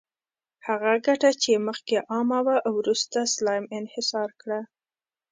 [0.67, 4.59] هغه ګټه چې مخکې عامه وه، وروسته سلایم انحصار کړه.